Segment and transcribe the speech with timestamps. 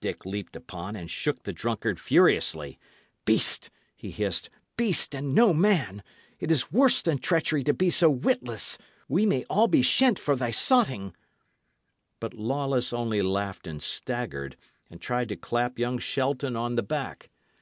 [0.00, 2.78] Dick leaped upon and shook the drunkard furiously.
[3.26, 4.48] "Beast!" he hissed
[4.78, 6.02] "beast and no man!
[6.40, 8.78] It is worse than treachery to be so witless.
[9.10, 11.14] We may all be shent for thy sotting."
[12.18, 14.56] But Lawless only laughed and staggered,
[14.88, 17.28] and tried to clap young Shelton on the back.